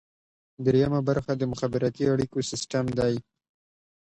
دریمه 0.65 0.99
برخه 1.09 1.31
د 1.37 1.43
مخابراتي 1.51 2.03
اړیکو 2.13 2.37
سیستم 2.49 2.85
دی. 2.99 3.13